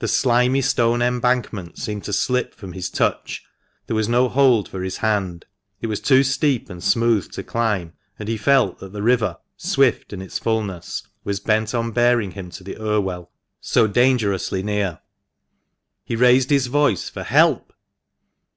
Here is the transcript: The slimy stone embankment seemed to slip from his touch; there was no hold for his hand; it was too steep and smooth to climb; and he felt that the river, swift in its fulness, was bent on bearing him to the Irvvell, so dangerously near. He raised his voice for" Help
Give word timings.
The 0.00 0.08
slimy 0.08 0.60
stone 0.60 1.00
embankment 1.02 1.78
seemed 1.78 2.02
to 2.02 2.12
slip 2.12 2.52
from 2.52 2.72
his 2.72 2.90
touch; 2.90 3.44
there 3.86 3.94
was 3.94 4.08
no 4.08 4.28
hold 4.28 4.68
for 4.68 4.82
his 4.82 4.96
hand; 4.96 5.44
it 5.80 5.86
was 5.86 6.00
too 6.00 6.24
steep 6.24 6.68
and 6.68 6.82
smooth 6.82 7.30
to 7.30 7.44
climb; 7.44 7.92
and 8.18 8.28
he 8.28 8.36
felt 8.36 8.80
that 8.80 8.92
the 8.92 9.04
river, 9.04 9.36
swift 9.56 10.12
in 10.12 10.20
its 10.20 10.36
fulness, 10.36 11.04
was 11.22 11.38
bent 11.38 11.76
on 11.76 11.92
bearing 11.92 12.32
him 12.32 12.50
to 12.50 12.64
the 12.64 12.76
Irvvell, 12.76 13.30
so 13.60 13.86
dangerously 13.86 14.64
near. 14.64 14.98
He 16.04 16.16
raised 16.16 16.50
his 16.50 16.66
voice 16.66 17.08
for" 17.08 17.22
Help 17.22 17.72